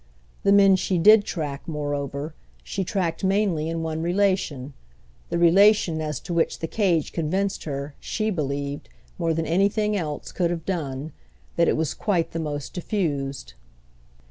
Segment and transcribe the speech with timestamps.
[0.41, 4.73] The men she did track, moreover, she tracked mainly in one relation,
[5.29, 10.31] the relation as to which the cage convinced her, she believed, more than anything else
[10.31, 11.11] could have done,
[11.55, 13.53] that it was quite the most diffused.